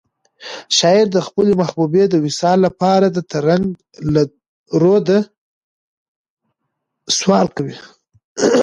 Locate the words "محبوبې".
1.61-2.03